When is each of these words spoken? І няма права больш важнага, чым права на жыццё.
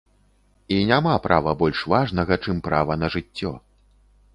І 0.77 0.79
няма 0.93 1.13
права 1.27 1.55
больш 1.61 1.85
важнага, 1.95 2.41
чым 2.49 2.67
права 2.71 2.93
на 3.05 3.15
жыццё. 3.19 3.59